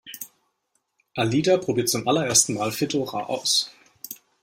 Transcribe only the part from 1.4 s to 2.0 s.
probiert